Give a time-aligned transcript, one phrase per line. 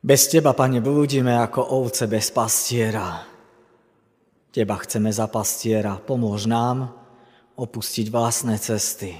[0.00, 3.20] Bez Teba, Pane, blúdime ako ovce bez pastiera.
[4.48, 6.00] Teba chceme za pastiera.
[6.00, 6.88] Pomôž nám
[7.60, 9.12] opustiť vlastné cesty.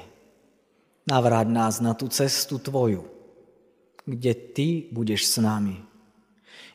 [1.05, 3.05] Navráť nás na tú cestu Tvoju,
[4.09, 5.85] kde Ty budeš s nami.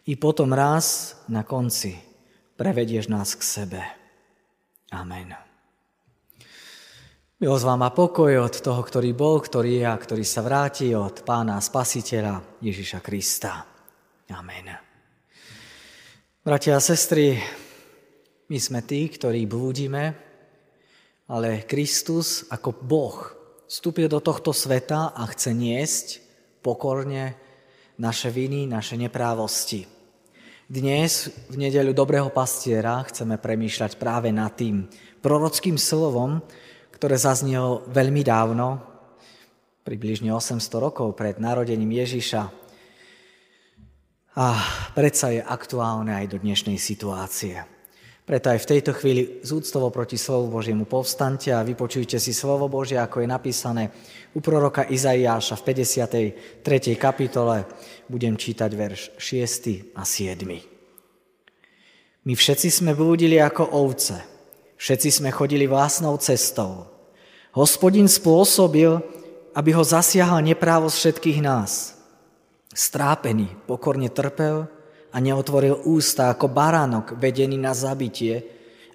[0.05, 1.97] I potom raz na konci
[2.61, 3.81] prevedieš nás k sebe.
[4.93, 5.33] Amen.
[7.41, 11.25] Milosť vám a pokoj od toho, ktorý bol, ktorý je a ktorý sa vráti od
[11.25, 13.74] Pána Spasiteľa Ježiša Krista.
[14.25, 14.73] Amen.
[16.41, 17.37] Bratia a sestry,
[18.49, 20.17] my sme tí, ktorí blúdime,
[21.29, 23.21] ale Kristus ako Boh
[23.69, 26.07] vstúpil do tohto sveta a chce niesť
[26.65, 27.37] pokorne
[28.01, 29.85] naše viny, naše neprávosti.
[30.65, 34.89] Dnes, v nedeľu Dobrého pastiera, chceme premýšľať práve nad tým
[35.21, 36.41] prorockým slovom,
[36.97, 38.81] ktoré zaznelo veľmi dávno,
[39.85, 42.64] približne 800 rokov pred narodením Ježiša,
[44.35, 44.59] a
[44.91, 47.63] predsa je aktuálne aj do dnešnej situácie.
[48.25, 52.65] Preto aj v tejto chvíli z úctovo proti slovu Božiemu povstante a vypočujte si slovo
[52.67, 53.83] Božie, ako je napísané
[54.33, 55.65] u proroka Izaiáša v
[56.65, 56.97] 53.
[56.97, 57.69] kapitole.
[58.09, 59.95] Budem čítať verš 6.
[59.95, 60.41] a 7.
[62.25, 64.17] My všetci sme blúdili ako ovce,
[64.81, 66.89] všetci sme chodili vlastnou cestou.
[67.53, 68.99] Hospodin spôsobil,
[69.53, 71.71] aby ho zasiahla neprávosť všetkých nás–
[72.75, 74.67] Strápený, pokorne trpel
[75.15, 78.43] a neotvoril ústa ako baránok vedený na zabitie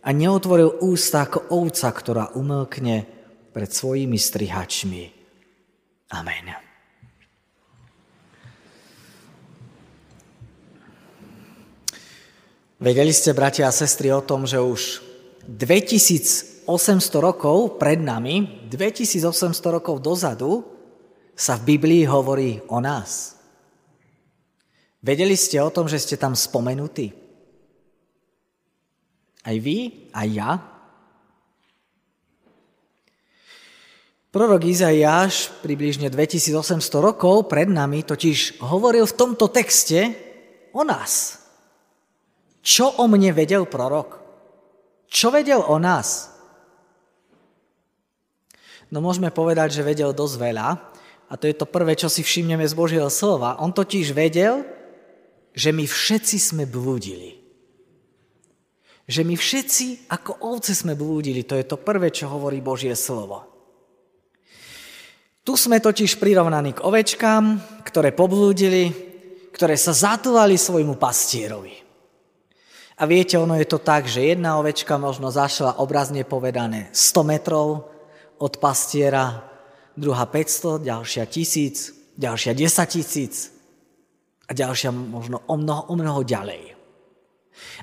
[0.04, 3.08] a neotvoril ústa ako ovca, ktorá umlkne
[3.56, 5.04] pred svojimi strihačmi.
[6.12, 6.52] Amen.
[12.80, 15.00] Vedeli ste, bratia a sestry, o tom, že už
[15.48, 16.68] 2800
[17.16, 20.64] rokov pred nami, 2800 rokov dozadu,
[21.32, 23.39] sa v Biblii hovorí o nás.
[25.00, 27.16] Vedeli ste o tom, že ste tam spomenutí?
[29.40, 30.52] Aj vy, aj ja?
[34.30, 40.14] Prorok Izaiáš približne 2800 rokov pred nami totiž hovoril v tomto texte
[40.70, 41.42] o nás.
[42.62, 44.22] Čo o mne vedel prorok?
[45.10, 46.30] Čo vedel o nás?
[48.92, 50.68] No môžeme povedať, že vedel dosť veľa
[51.26, 53.58] a to je to prvé, čo si všimneme z Božieho slova.
[53.58, 54.62] On totiž vedel,
[55.54, 57.38] že my všetci sme blúdili.
[59.10, 61.42] Že my všetci ako ovce sme blúdili.
[61.42, 63.50] To je to prvé, čo hovorí Božie slovo.
[65.42, 67.44] Tu sme totiž prirovnaní k ovečkám,
[67.82, 68.92] ktoré poblúdili,
[69.50, 71.74] ktoré sa zatúvali svojmu pastierovi.
[73.00, 77.88] A viete, ono je to tak, že jedna ovečka možno zašla obrazne povedané 100 metrov
[78.36, 79.40] od pastiera,
[79.96, 83.59] druhá 500, ďalšia tisíc, ďalšia 10 tisíc
[84.50, 86.74] a ďalšia možno o mnoho, o mnoho ďalej.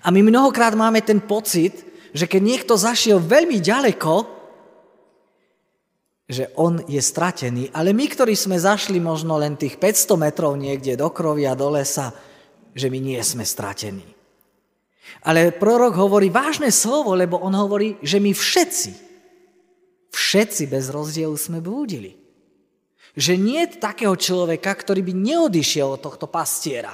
[0.03, 4.35] A my mnohokrát máme ten pocit, že keď niekto zašiel veľmi ďaleko,
[6.28, 7.72] že on je stratený.
[7.72, 12.11] Ale my, ktorí sme zašli možno len tých 500 metrov niekde do krovia, do lesa,
[12.75, 14.03] že my nie sme stratení.
[15.23, 18.91] Ale prorok hovorí vážne slovo, lebo on hovorí, že my všetci,
[20.11, 22.27] všetci bez rozdielu sme blúdili
[23.17, 26.94] že nie je takého človeka, ktorý by neodišiel od tohto pastiera.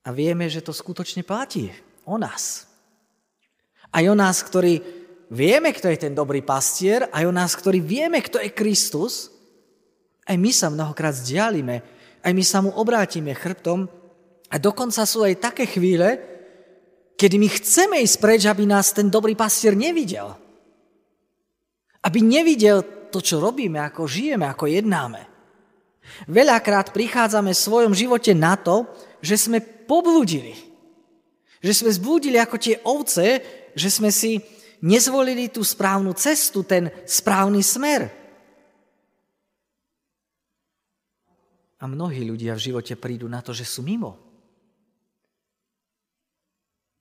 [0.00, 1.68] A vieme, že to skutočne platí
[2.08, 2.64] o nás.
[3.92, 4.80] Aj o nás, ktorí
[5.28, 9.28] vieme, kto je ten dobrý pastier, aj o nás, ktorí vieme, kto je Kristus,
[10.24, 11.76] aj my sa mnohokrát vzdialíme,
[12.24, 13.84] aj my sa mu obrátime chrbtom
[14.48, 16.16] a dokonca sú aj také chvíle,
[17.20, 20.32] kedy my chceme ísť preč, aby nás ten dobrý pastier nevidel.
[22.00, 25.26] Aby nevidel to, čo robíme, ako žijeme, ako jednáme.
[26.30, 28.86] Veľakrát prichádzame v svojom živote na to,
[29.20, 30.54] že sme poblúdili.
[31.60, 33.26] Že sme zblúdili ako tie ovce,
[33.76, 34.40] že sme si
[34.80, 38.08] nezvolili tú správnu cestu, ten správny smer.
[41.80, 44.16] A mnohí ľudia v živote prídu na to, že sú mimo.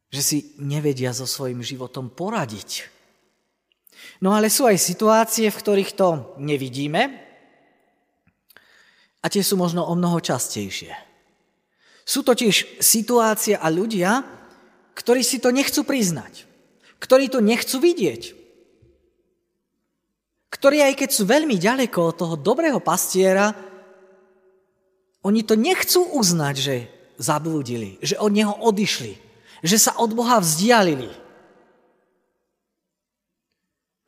[0.09, 2.98] Že si nevedia so svojím životom poradiť
[4.19, 7.01] No ale sú aj situácie, v ktorých to nevidíme
[9.19, 10.91] a tie sú možno o mnoho častejšie.
[12.03, 14.25] Sú totiž situácie a ľudia,
[14.97, 16.49] ktorí si to nechcú priznať,
[16.99, 18.39] ktorí to nechcú vidieť,
[20.49, 23.53] ktorí aj keď sú veľmi ďaleko od toho dobrého pastiera,
[25.23, 26.75] oni to nechcú uznať, že
[27.19, 29.13] zablúdili, že od neho odišli,
[29.61, 31.11] že sa od Boha vzdialili.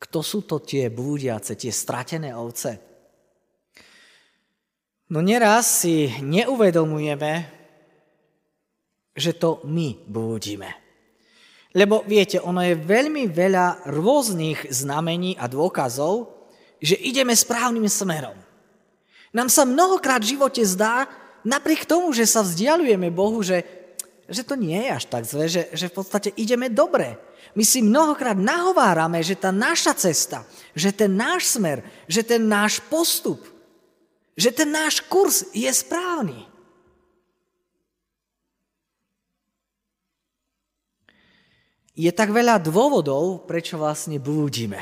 [0.01, 2.81] Kto sú to tie blúdiace, tie stratené ovce?
[5.13, 7.31] No neraz si neuvedomujeme,
[9.13, 10.71] že to my blúdime.
[11.77, 16.41] Lebo viete, ono je veľmi veľa rôznych znamení a dôkazov,
[16.81, 18.35] že ideme správnym smerom.
[19.31, 21.07] Nám sa mnohokrát v živote zdá,
[21.47, 23.63] napriek tomu, že sa vzdialujeme Bohu, že,
[24.27, 27.15] že to nie je až tak zle, že, že v podstate ideme dobre.
[27.51, 32.79] My si mnohokrát nahovárame, že tá naša cesta, že ten náš smer, že ten náš
[32.87, 33.51] postup
[34.41, 36.47] že ten náš kurz je správny.
[41.91, 44.79] Je tak veľa dôvodov, prečo vlastne blúdime.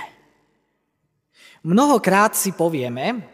[1.65, 3.25] Mnohokrát si povieme,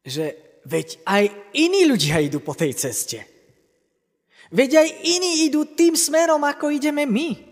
[0.00, 3.20] že veď aj iní ľudia idú po tej ceste.
[4.48, 7.49] Veď aj iní idú tým smerom, ako ideme my.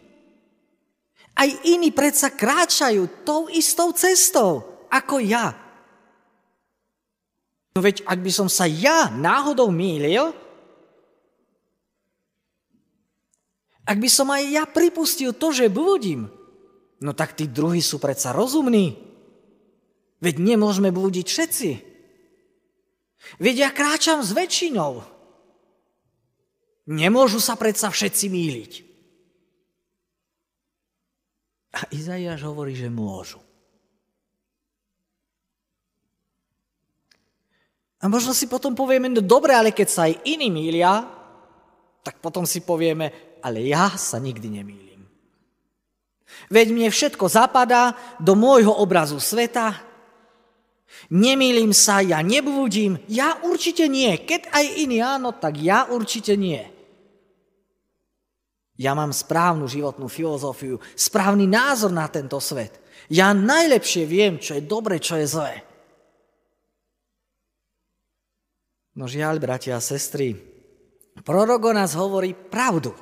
[1.38, 5.54] Aj iní predsa kráčajú tou istou cestou, ako ja.
[7.78, 10.34] No veď ak by som sa ja náhodou mýlil,
[13.86, 16.26] ak by som aj ja pripustil to, že blúdim,
[16.98, 18.98] no tak tí druhí sú predsa rozumní.
[20.18, 21.70] Veď nemôžeme blúdiť všetci.
[23.38, 25.06] Veď ja kráčam s väčšinou.
[26.90, 28.87] Nemôžu sa predsa všetci míliť.
[31.72, 33.40] A Izaiáš hovorí, že môžu.
[37.98, 41.02] A možno si potom povieme, no dobre, ale keď sa aj iní mília,
[42.06, 45.02] tak potom si povieme, ale ja sa nikdy nemýlim.
[46.46, 49.74] Veď mne všetko zapadá do môjho obrazu sveta,
[51.10, 54.14] nemýlim sa, ja neblúdim, ja určite nie.
[54.14, 56.77] Keď aj iní áno, tak ja určite nie.
[58.78, 62.78] Ja mám správnu životnú filozofiu, správny názor na tento svet.
[63.10, 65.66] Ja najlepšie viem, čo je dobre, čo je zlé.
[68.94, 70.38] No žiaľ, bratia a sestry,
[71.26, 72.94] prorok o nás hovorí pravdu.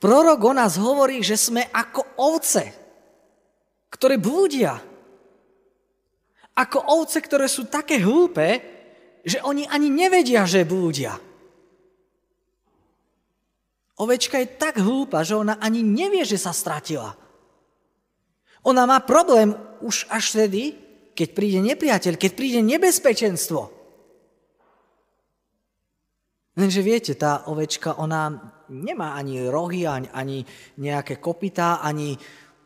[0.00, 2.64] Prorok o nás hovorí, že sme ako ovce,
[3.92, 4.80] ktoré blúdia.
[6.52, 8.60] Ako ovce, ktoré sú také hlúpe,
[9.24, 11.16] že oni ani nevedia, že blúdia.
[14.00, 17.12] Ovečka je tak hlúpa, že ona ani nevie, že sa stratila.
[18.64, 19.52] Ona má problém
[19.82, 20.78] už až vtedy,
[21.12, 23.68] keď príde nepriateľ, keď príde nebezpečenstvo.
[26.52, 28.28] Lenže viete, tá ovečka, ona
[28.68, 30.44] nemá ani rohy, ani
[30.80, 32.16] nejaké kopytá, ani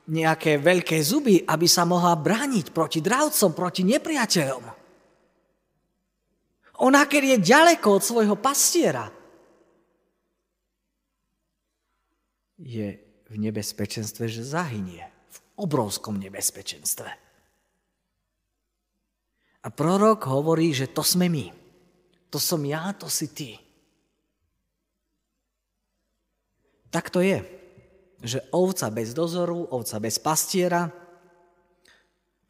[0.07, 4.65] nejaké veľké zuby, aby sa mohla brániť proti dravcom, proti nepriateľom.
[6.87, 9.11] Ona, keď je ďaleko od svojho pastiera,
[12.67, 12.99] je
[13.31, 15.07] v nebezpečenstve, že zahynie.
[15.31, 17.11] V obrovskom nebezpečenstve.
[19.63, 21.47] A prorok hovorí, že to sme my.
[22.35, 23.51] To som ja, to si ty.
[26.91, 27.43] Tak to je,
[28.23, 30.91] že ovca bez dozoru, ovca bez pastiera,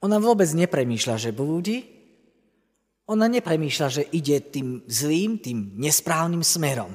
[0.05, 1.83] ona vôbec nepremýšľa, že blúdi,
[3.09, 6.93] ona nepremýšľa, že ide tým zlým, tým nesprávnym smerom.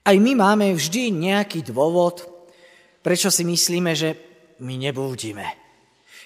[0.00, 2.24] Aj my máme vždy nejaký dôvod,
[3.04, 4.16] prečo si myslíme, že
[4.64, 5.46] my neblúdime.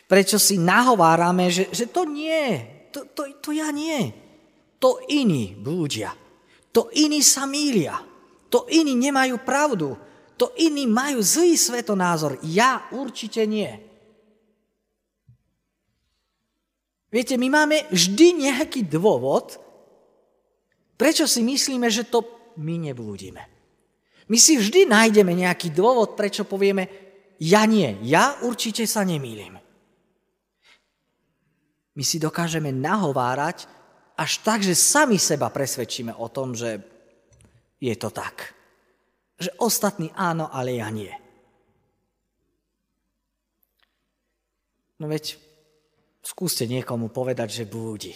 [0.07, 2.61] Prečo si nahovárame, že, že to nie,
[2.95, 4.15] to, to, to ja nie.
[4.79, 6.13] To iní blúdia.
[6.71, 7.99] To iní sa mília.
[8.53, 9.97] To iní nemajú pravdu.
[10.39, 12.43] To iní majú zlý svetonázor.
[12.47, 13.71] Ja určite nie.
[17.15, 19.63] Viete, my máme vždy nejaký dôvod,
[20.99, 22.27] prečo si myslíme, že to
[22.59, 23.54] my neblúdime.
[24.29, 26.89] My si vždy nájdeme nejaký dôvod, prečo povieme,
[27.37, 29.61] ja nie, ja určite sa nemýlim.
[31.95, 33.69] My si dokážeme nahovárať
[34.17, 36.81] až tak, že sami seba presvedčíme o tom, že
[37.79, 38.55] je to tak.
[39.39, 41.13] Že ostatní áno, ale ja nie.
[44.99, 45.37] No veď
[46.23, 48.15] skúste niekomu povedať, že blúdi.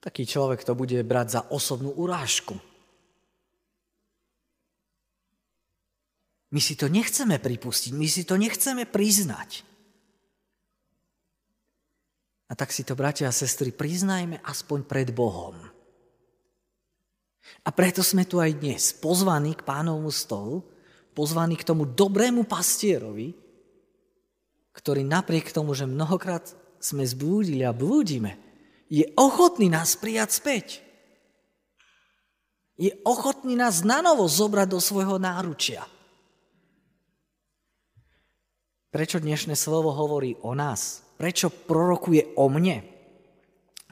[0.00, 2.56] Taký človek to bude brať za osobnú urážku.
[6.50, 9.62] My si to nechceme pripustiť, my si to nechceme priznať.
[12.50, 15.54] A tak si to, bratia a sestry, priznajme aspoň pred Bohom.
[17.62, 20.66] A preto sme tu aj dnes, pozvaní k pánovmu stolu,
[21.14, 23.36] pozvaní k tomu dobrému pastierovi,
[24.74, 26.50] ktorý napriek tomu, že mnohokrát
[26.82, 28.49] sme zblúdili a blúdime,
[28.90, 30.66] je ochotný nás prijať späť.
[32.74, 35.86] Je ochotný nás nanovo zobrať do svojho náručia.
[38.90, 41.08] Prečo dnešné slovo hovorí o nás?
[41.20, 42.80] prečo prorokuje o mne?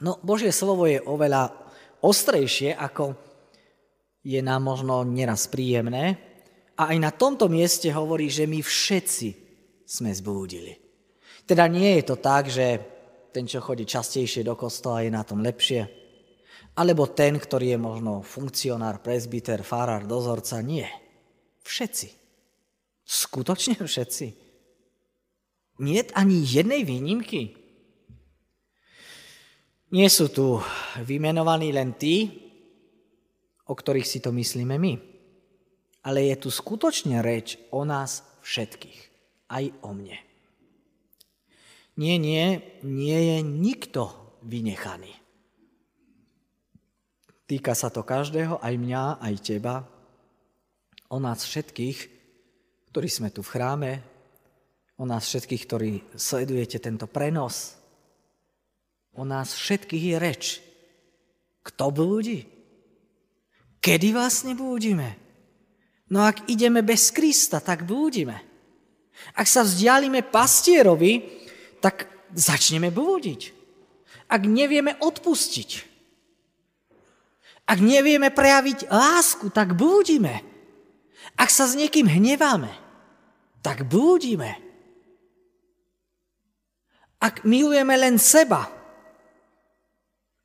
[0.00, 1.52] No, Božie slovo je oveľa
[2.00, 3.12] ostrejšie, ako
[4.24, 6.16] je nám možno neraz príjemné.
[6.80, 9.28] A aj na tomto mieste hovorí, že my všetci
[9.84, 10.80] sme zbúdili.
[11.44, 12.80] Teda nie je to tak, že
[13.38, 15.86] ten, čo chodí častejšie do kostola, je na tom lepšie.
[16.74, 20.58] Alebo ten, ktorý je možno funkcionár, prezbiter, farár, dozorca.
[20.58, 20.90] Nie.
[21.62, 22.10] Všetci.
[23.06, 24.26] Skutočne všetci.
[25.86, 27.54] Nie ani jednej výnimky.
[29.94, 30.58] Nie sú tu
[31.06, 32.42] vymenovaní len tí,
[33.70, 34.98] o ktorých si to myslíme my.
[36.02, 39.00] Ale je tu skutočne reč o nás všetkých.
[39.46, 40.27] Aj o mne.
[41.98, 44.14] Nie, nie, nie je nikto
[44.46, 45.10] vynechaný.
[47.48, 49.82] Týka sa to každého, aj mňa, aj teba,
[51.10, 51.98] o nás všetkých,
[52.92, 53.92] ktorí sme tu v chráme,
[55.00, 57.78] o nás všetkých, ktorí sledujete tento prenos
[59.18, 60.44] O nás všetkých je reč.
[61.66, 62.46] Kto blúdi?
[63.82, 65.18] Kedy vás nebúdime?
[66.14, 68.38] No ak ideme bez Krista, tak blúdime.
[69.34, 71.26] Ak sa vzdialíme pastierovi,
[71.80, 73.54] tak začneme blúdiť.
[74.28, 75.70] Ak nevieme odpustiť,
[77.68, 80.40] ak nevieme prejaviť lásku, tak blúdime.
[81.36, 82.72] Ak sa s niekým hneváme,
[83.60, 84.56] tak blúdime.
[87.20, 88.72] Ak milujeme len seba,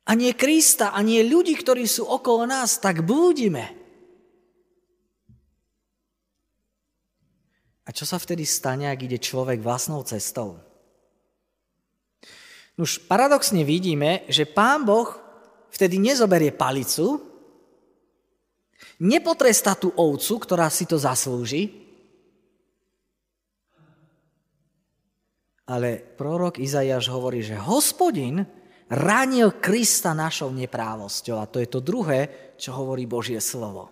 [0.04, 3.72] a nie Krista, a nie ľudí, ktorí sú okolo nás, tak blúdime.
[7.84, 10.60] A čo sa vtedy stane, ak ide človek vlastnou cestou?
[12.74, 15.14] Už paradoxne vidíme, že pán Boh
[15.70, 17.22] vtedy nezoberie palicu,
[18.98, 21.84] nepotrestá tú ovcu, ktorá si to zaslúži,
[25.64, 28.44] ale prorok Izajáš hovorí, že hospodin
[28.92, 31.40] ranil Krista našou neprávosťou.
[31.40, 33.88] A to je to druhé, čo hovorí Božie slovo.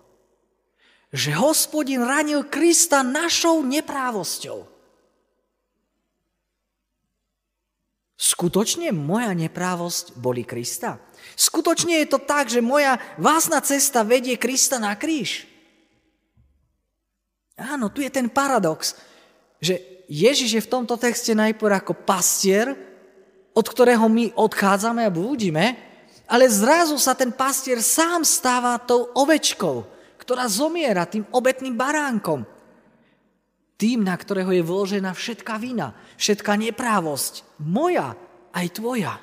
[1.12, 4.71] Že hospodin ranil Krista našou neprávosťou.
[8.22, 11.02] Skutočne moja neprávosť boli Krista?
[11.34, 15.42] Skutočne je to tak, že moja vásna cesta vedie Krista na kríž?
[17.58, 18.94] Áno, tu je ten paradox,
[19.58, 22.78] že Ježiš je v tomto texte najprv ako pastier,
[23.50, 25.74] od ktorého my odchádzame a blúdime,
[26.30, 29.82] ale zrazu sa ten pastier sám stáva tou ovečkou,
[30.22, 32.46] ktorá zomiera tým obetným baránkom.
[33.82, 37.58] Tým, na ktorého je vložená všetká vina, všetká neprávosť.
[37.66, 38.14] Moja,
[38.54, 39.18] aj tvoja.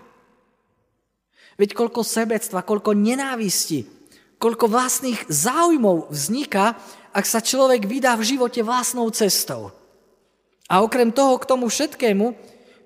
[1.56, 3.88] Veď koľko sebectva, koľko nenávisti,
[4.36, 6.76] koľko vlastných záujmov vzniká,
[7.16, 9.72] ak sa človek vydá v živote vlastnou cestou.
[10.68, 12.36] A okrem toho k tomu všetkému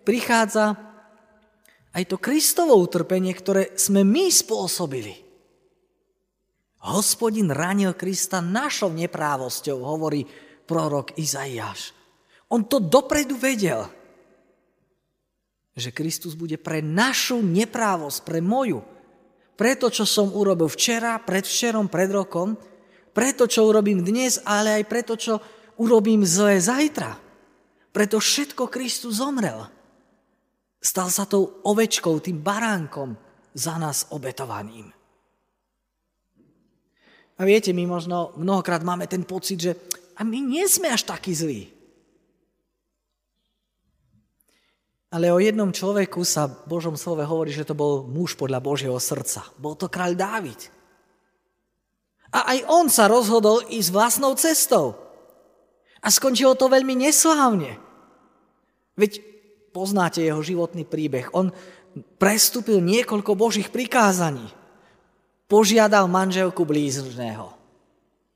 [0.06, 0.78] prichádza
[1.94, 5.26] aj to Kristovo utrpenie, ktoré sme my spôsobili.
[6.86, 10.26] Hospodin ranil Krista našou neprávosťou, hovorí
[10.66, 11.92] prorok Izaiáš.
[12.52, 13.90] On to dopredu vedel,
[15.74, 18.86] že Kristus bude pre našu neprávosť, pre moju,
[19.58, 22.54] pre to, čo som urobil včera, predvčerom, pred rokom,
[23.14, 25.34] pre to, čo urobím dnes, ale aj pre to, čo
[25.82, 27.18] urobím zle zajtra.
[27.94, 29.70] Preto všetko Kristus zomrel.
[30.82, 33.14] Stal sa tou ovečkou, tým baránkom
[33.54, 34.90] za nás obetovaným.
[37.38, 39.72] A viete, my možno mnohokrát máme ten pocit, že
[40.18, 41.74] a my nie sme až takí zlí.
[45.14, 48.98] Ale o jednom človeku sa v Božom slove hovorí, že to bol muž podľa Božieho
[48.98, 49.46] srdca.
[49.62, 50.74] Bol to kráľ Dávid.
[52.34, 54.98] A aj on sa rozhodol ísť vlastnou cestou.
[56.02, 57.78] A skončilo to veľmi neslávne.
[58.98, 59.22] Veď
[59.70, 61.30] poznáte jeho životný príbeh.
[61.38, 61.54] On
[62.18, 64.50] prestúpil niekoľko božích prikázaní.
[65.46, 67.54] Požiadal manželku blízneho.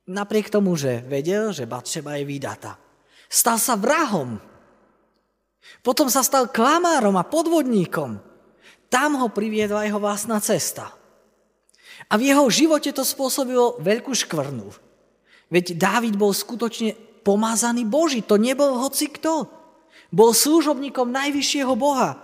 [0.07, 2.79] Napriek tomu, že vedel, že Batšeba je vydata.
[3.27, 4.39] Stal sa vrahom.
[5.83, 8.23] Potom sa stal klamárom a podvodníkom.
[8.87, 10.95] Tam ho priviedla jeho vlastná cesta.
[12.07, 14.71] A v jeho živote to spôsobilo veľkú škvrnu.
[15.51, 16.95] Veď Dávid bol skutočne
[17.27, 19.51] pomázaný Boží, to nebol hoci kto.
[20.07, 22.15] Bol služobníkom najvyššieho Boha.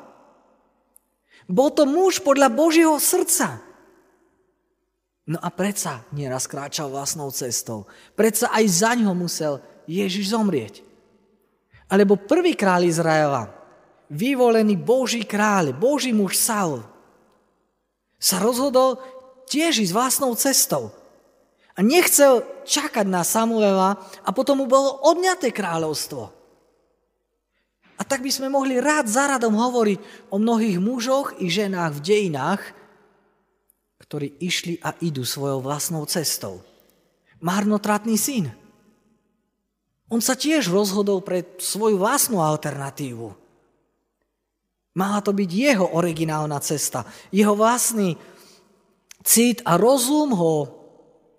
[1.51, 3.59] Bol to muž podľa Božieho srdca.
[5.23, 7.87] No a predsa nieraz kráčal vlastnou cestou.
[8.19, 10.83] Predsa aj za ňo musel Ježiš zomrieť.
[11.87, 13.43] Alebo prvý kráľ Izraela,
[14.11, 16.83] vyvolený Boží kráľ, Boží muž Saul,
[18.19, 18.99] sa rozhodol
[19.47, 20.91] tiež ísť vlastnou cestou.
[21.73, 26.29] A nechcel čakať na Samuela a potom mu bolo odňaté kráľovstvo.
[27.97, 32.03] A tak by sme mohli rád za radom hovoriť o mnohých mužoch i ženách v
[32.03, 32.61] dejinách,
[34.03, 36.60] ktorí išli a idú svojou vlastnou cestou.
[37.39, 38.51] Marnotratný syn.
[40.12, 43.31] On sa tiež rozhodol pre svoju vlastnú alternatívu.
[44.93, 47.07] Mala to byť jeho originálna cesta.
[47.33, 48.19] Jeho vlastný
[49.24, 50.53] cit a rozum ho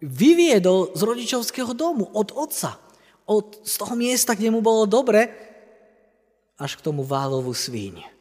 [0.02, 2.80] vyviedol z rodičovského domu, od otca.
[3.28, 5.30] Od, z toho miesta, kde mu bolo dobre,
[6.58, 8.13] až k tomu válovu svíň.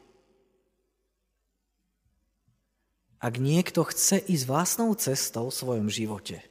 [3.24, 6.44] Ak niekto chce ísť vlastnou cestou v svojom živote,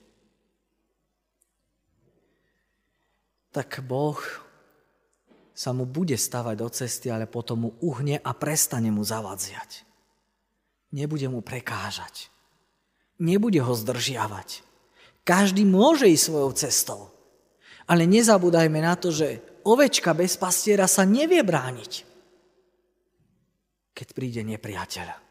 [3.54, 4.18] tak Boh
[5.54, 9.86] sa mu bude stavať do cesty, ale potom mu uhne a prestane mu zavadziať.
[10.98, 12.34] Nebude mu prekážať.
[13.22, 14.66] Nebude ho zdržiavať.
[15.22, 17.02] Každý môže ísť svojou cestou.
[17.86, 22.02] Ale nezabúdajme na to, že ovečka bez pastiera sa nevie brániť,
[23.94, 25.23] keď príde nepriateľ.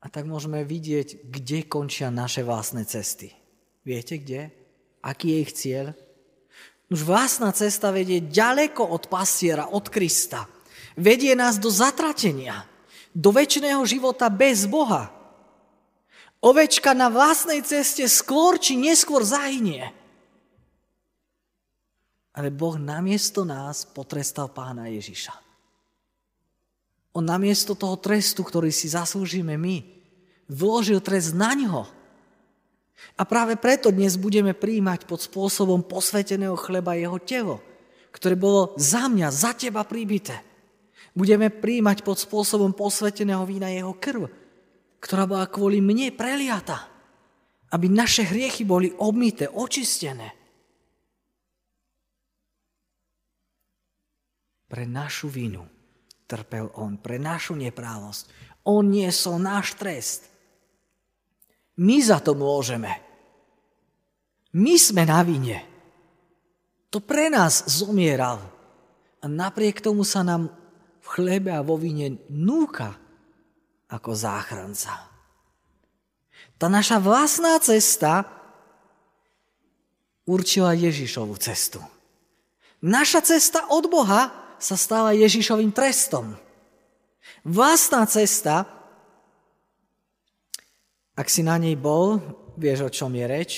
[0.00, 3.36] A tak môžeme vidieť, kde končia naše vlastné cesty.
[3.84, 4.48] Viete kde?
[5.04, 5.86] Aký je ich cieľ?
[6.90, 10.48] Už vlastná cesta vedie ďaleko od pastiera, od Krista.
[10.96, 12.66] Vedie nás do zatratenia,
[13.14, 15.12] do väčšného života bez Boha.
[16.40, 19.92] Ovečka na vlastnej ceste skôr či neskôr zahynie.
[22.32, 25.49] Ale Boh namiesto nás potrestal pána Ježiša.
[27.10, 29.82] On namiesto toho trestu, ktorý si zaslúžime my,
[30.46, 31.82] vložil trest na ňo
[33.16, 37.56] a práve preto dnes budeme príjmať pod spôsobom posveteného chleba jeho telo,
[38.14, 40.40] ktoré bolo za mňa, za teba príbité.
[41.16, 44.30] Budeme príjmať pod spôsobom posveteného vína jeho krv,
[45.02, 46.86] ktorá bola kvôli mne preliata,
[47.74, 50.38] aby naše hriechy boli obmité, očistené.
[54.70, 55.79] Pre našu vinu
[56.30, 58.30] trpel on, pre našu neprávosť.
[58.70, 60.30] On niesol náš trest.
[61.82, 62.94] My za to môžeme.
[64.54, 65.58] My sme na vine.
[66.94, 68.38] To pre nás zomieral.
[69.18, 70.54] A napriek tomu sa nám
[71.02, 72.94] v chlebe a vo vine núka
[73.90, 75.10] ako záchranca.
[76.60, 78.28] Tá naša vlastná cesta
[80.28, 81.80] určila Ježišovu cestu.
[82.80, 86.36] Naša cesta od Boha sa stala Ježišovým trestom.
[87.42, 88.80] Vlastná cesta
[91.20, 92.16] ak si na nej bol,
[92.56, 93.52] vieš, o čom je reč.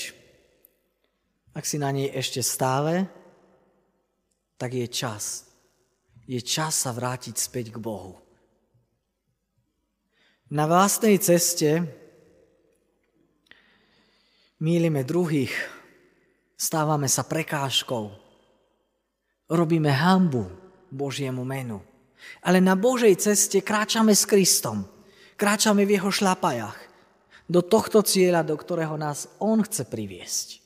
[1.55, 3.07] Ak si na nej ešte stále,
[4.59, 5.47] tak je čas.
[6.27, 8.19] Je čas sa vrátiť späť k Bohu.
[10.51, 11.87] Na vlastnej ceste
[14.59, 15.55] mýlime druhých,
[16.59, 18.11] stávame sa prekážkou,
[19.47, 20.51] robíme hambu
[20.93, 21.81] Božiemu menu.
[22.45, 24.85] Ale na Božej ceste kráčame s Kristom,
[25.35, 26.77] kráčame v jeho šlapajach
[27.49, 30.63] do tohto cieľa, do ktorého nás On chce priviesť.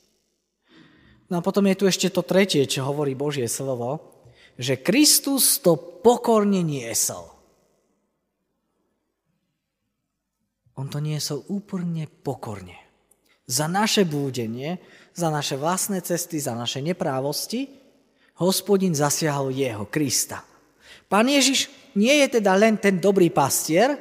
[1.28, 4.16] No a potom je tu ešte to tretie, čo hovorí Božie slovo,
[4.56, 7.30] že Kristus to pokorne niesol.
[10.78, 12.78] On to niesol úplne pokorne.
[13.50, 14.78] Za naše búdenie,
[15.10, 17.66] za naše vlastné cesty, za naše neprávosti,
[18.38, 20.42] hospodin zasiahol jeho, Krista.
[21.08, 23.96] Pán Ježiš nie je teda len ten dobrý pastier,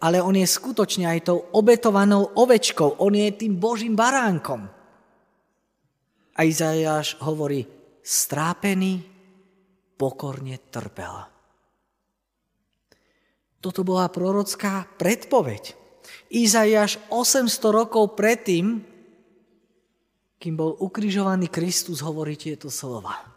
[0.00, 3.00] ale on je skutočne aj tou obetovanou ovečkou.
[3.00, 4.68] On je tým Božím baránkom.
[6.36, 7.64] A Izajáš hovorí,
[8.04, 9.00] strápený,
[9.96, 11.14] pokorne trpel.
[13.60, 15.74] Toto bola prorocká predpoveď.
[16.30, 18.84] Izajáš 800 rokov predtým,
[20.36, 23.35] kým bol ukrižovaný Kristus, hovorí tieto slova.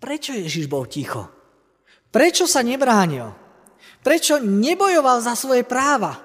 [0.00, 1.28] Prečo Ježiš bol ticho?
[2.08, 3.30] Prečo sa nebránil?
[4.00, 6.16] Prečo nebojoval za svoje práva?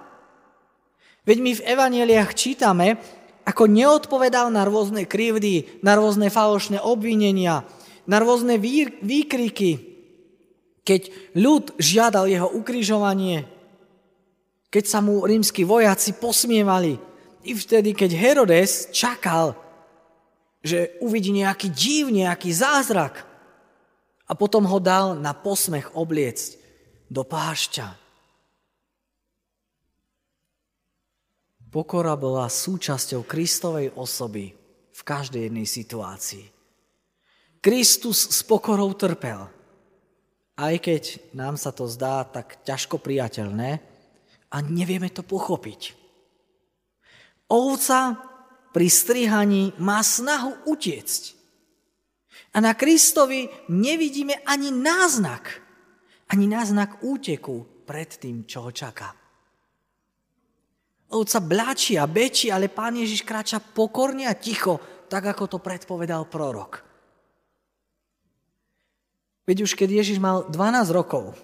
[1.27, 2.95] Veď my v evaneliách čítame,
[3.43, 7.67] ako neodpovedal na rôzne krivdy, na rôzne falošné obvinenia,
[8.07, 8.57] na rôzne
[9.03, 9.71] výkriky,
[10.85, 13.43] keď ľud žiadal jeho ukrižovanie,
[14.71, 16.95] keď sa mu rímsky vojaci posmievali,
[17.45, 19.53] i vtedy, keď Herodes čakal,
[20.65, 23.34] že uvidí nejaký div, nejaký zázrak
[24.25, 26.57] a potom ho dal na posmech obliecť
[27.09, 27.87] do pášťa.
[31.69, 34.55] Pokora bola súčasťou Kristovej osoby
[34.95, 36.45] v každej jednej situácii.
[37.59, 39.43] Kristus s pokorou trpel.
[40.55, 43.83] Aj keď nám sa to zdá tak ťažko priateľné
[44.47, 45.91] a nevieme to pochopiť.
[47.51, 48.23] Ovca
[48.71, 51.34] pri strihaní má snahu utiecť.
[52.55, 55.59] A na Kristovi nevidíme ani náznak,
[56.31, 59.11] ani náznak úteku pred tým, čo ho čaká.
[61.11, 64.79] Ovca bláči a bečí, ale pán Ježiš kráča pokorne a ticho,
[65.11, 66.81] tak ako to predpovedal prorok.
[69.45, 71.37] Veď už keď Ježiš mal 12 rokov,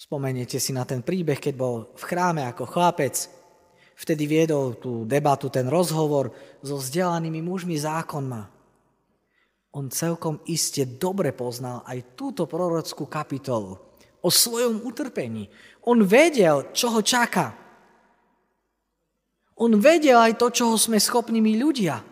[0.00, 3.28] spomeniete si na ten príbeh, keď bol v chráme ako chlapec,
[4.00, 6.32] vtedy viedol tú debatu, ten rozhovor
[6.64, 8.59] so vzdelanými mužmi zákonma.
[9.70, 13.78] On celkom iste dobre poznal aj túto prorockú kapitolu
[14.20, 15.46] o svojom utrpení.
[15.86, 17.54] On vedel, čo ho čaká.
[19.60, 22.02] On vedel aj to, čoho sme schopní my ľudia.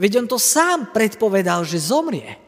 [0.00, 2.40] Veď on to sám predpovedal, že zomrie.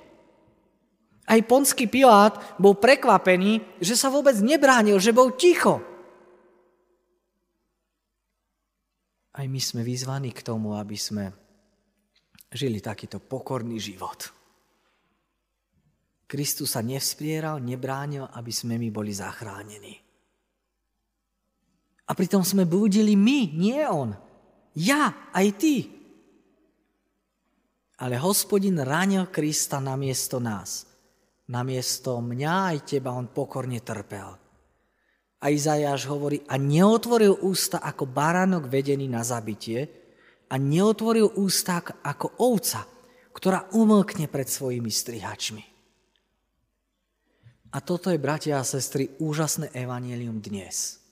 [1.25, 5.81] Aj ponský Pilát bol prekvapený, že sa vôbec nebránil, že bol ticho.
[9.35, 11.44] Aj my sme vyzvaní k tomu, aby sme
[12.55, 14.31] žili takýto pokorný život.
[16.25, 19.99] Kristus sa nevspieral, nebránil, aby sme my boli zachránení.
[22.05, 24.15] A pritom sme blúdili my, nie on.
[24.79, 25.77] Ja, aj ty.
[28.01, 30.85] Ale hospodin ranil Krista namiesto nás.
[31.49, 34.31] Namiesto mňa aj teba on pokorne trpel.
[35.45, 40.04] A Izajáš hovorí, a neotvoril ústa ako baránok vedený na zabitie,
[40.49, 42.85] a neotvoril ústa ako ovca,
[43.35, 45.65] ktorá umlkne pred svojimi strihačmi.
[47.75, 51.03] A toto je, bratia a sestry, úžasné evanelium dnes.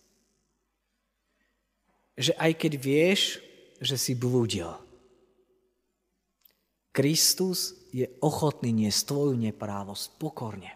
[2.15, 3.43] Že aj keď vieš,
[3.83, 4.71] že si blúdil,
[6.95, 10.71] Kristus je ochotný niesť tvoju neprávosť pokorne.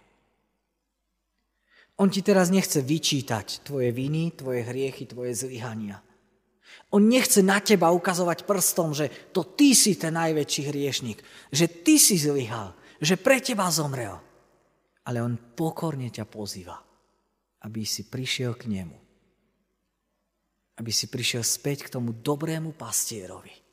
[1.97, 6.03] On ti teraz nechce vyčítať tvoje viny, tvoje hriechy, tvoje zlyhania.
[6.95, 11.19] On nechce na teba ukazovať prstom, že to ty si ten najväčší hriešnik,
[11.51, 14.17] že ty si zlyhal, že pre teba zomrel.
[15.07, 16.79] Ale on pokorne ťa pozýva,
[17.63, 18.99] aby si prišiel k nemu.
[20.77, 23.67] Aby si prišiel späť k tomu dobrému pastierovi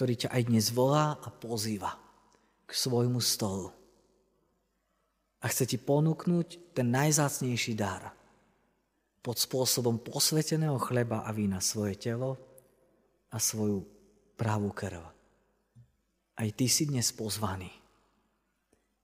[0.00, 1.92] ktorý ťa aj dnes volá a pozýva
[2.64, 3.68] k svojmu stolu.
[5.42, 8.08] A chce ti ponúknuť ten najzácnejší dar
[9.20, 12.40] pod spôsobom posveteného chleba a vína svoje telo
[13.28, 13.84] a svoju
[14.34, 15.04] pravú krv.
[16.40, 17.68] Aj ty si dnes pozvaný,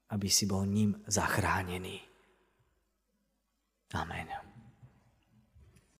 [0.08, 2.00] aby si bol ním zachránený.
[3.92, 4.45] Amen.